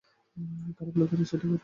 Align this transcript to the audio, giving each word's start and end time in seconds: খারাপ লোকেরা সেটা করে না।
খারাপ 0.77 0.95
লোকেরা 0.97 1.23
সেটা 1.23 1.37
করে 1.41 1.49
না। 1.49 1.59